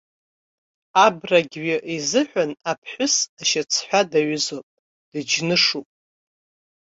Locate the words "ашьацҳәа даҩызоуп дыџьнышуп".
3.41-5.87